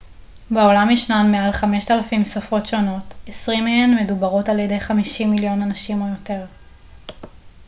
בעולם 0.51 0.89
ישנן 0.91 1.31
מעל 1.31 1.51
5,000 1.51 2.25
שפות 2.25 2.65
שונות 2.65 3.13
20 3.27 3.63
מהן 3.63 4.03
מדוברות 4.03 4.49
על 4.49 4.59
ידי 4.59 4.79
50 4.79 5.31
מיליון 5.31 5.61
אנשים 5.61 6.01
או 6.01 6.07
יותר 6.07 6.45